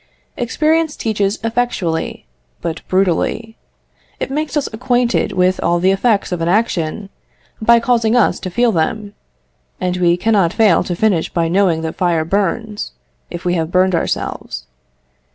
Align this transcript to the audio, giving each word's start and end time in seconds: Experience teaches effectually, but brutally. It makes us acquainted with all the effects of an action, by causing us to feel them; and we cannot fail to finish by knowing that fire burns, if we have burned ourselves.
Experience 0.35 0.95
teaches 0.95 1.37
effectually, 1.43 2.25
but 2.59 2.81
brutally. 2.87 3.55
It 4.19 4.31
makes 4.31 4.57
us 4.57 4.67
acquainted 4.73 5.31
with 5.33 5.59
all 5.61 5.77
the 5.79 5.91
effects 5.91 6.31
of 6.31 6.41
an 6.41 6.47
action, 6.47 7.09
by 7.61 7.79
causing 7.79 8.15
us 8.15 8.39
to 8.39 8.49
feel 8.49 8.71
them; 8.71 9.13
and 9.79 9.97
we 9.97 10.17
cannot 10.17 10.53
fail 10.53 10.83
to 10.85 10.95
finish 10.95 11.31
by 11.31 11.47
knowing 11.49 11.83
that 11.83 11.97
fire 11.97 12.25
burns, 12.25 12.93
if 13.29 13.45
we 13.45 13.53
have 13.53 13.69
burned 13.69 13.93
ourselves. 13.93 14.65